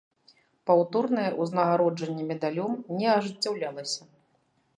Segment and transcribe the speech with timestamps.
[0.69, 4.01] Паўторнае ўзнагароджанне медалём не ажыццяўлялася.